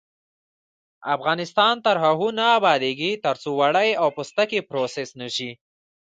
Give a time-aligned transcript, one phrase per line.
[1.15, 5.51] افغانستان تر هغو نه ابادیږي، ترڅو وړۍ او پوستکي پروسس نشي.